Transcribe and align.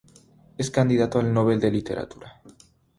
Es 0.57 0.71
candidato 0.71 1.19
al 1.19 1.31
Nobel 1.31 1.59
de 1.59 1.69
literatura. 1.69 2.41